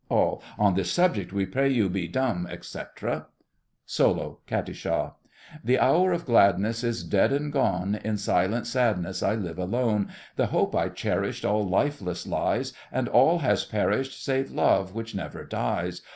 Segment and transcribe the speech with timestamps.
[0.09, 0.41] ALL.
[0.57, 3.27] On this subject we pray you be dumb, etc.
[3.85, 5.13] SOLO—KATISHA.
[5.63, 10.07] The hour of gladness Is dead and gone; In silent sadness I live alone!
[10.37, 15.43] The hope I cherished All lifeless lies, And all has perished Save love, which never
[15.45, 16.01] dies!